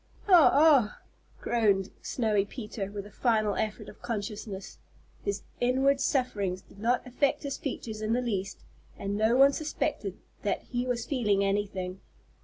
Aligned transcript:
"Oh, 0.27 0.49
oh!" 0.51 0.95
groaned 1.41 1.91
Snowy 2.01 2.43
Peter, 2.43 2.89
with 2.89 3.05
a 3.05 3.11
final 3.11 3.53
effort 3.55 3.87
of 3.87 4.01
consciousness. 4.01 4.79
His 5.23 5.43
inward 5.59 6.01
sufferings 6.01 6.63
did 6.63 6.79
not 6.79 7.05
affect 7.05 7.43
his 7.43 7.59
features 7.59 8.01
in 8.01 8.13
the 8.13 8.21
least, 8.23 8.63
and 8.97 9.15
no 9.15 9.35
one 9.35 9.53
suspected 9.53 10.17
that 10.41 10.63
he 10.63 10.87
was 10.87 11.05
feeling 11.05 11.43
anything. 11.43 11.99